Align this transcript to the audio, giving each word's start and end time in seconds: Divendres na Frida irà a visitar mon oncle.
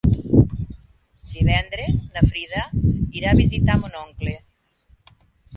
Divendres 1.33 2.01
na 2.15 2.23
Frida 2.31 2.63
irà 3.21 3.31
a 3.35 3.39
visitar 3.43 3.79
mon 3.85 4.03
oncle. 4.09 4.35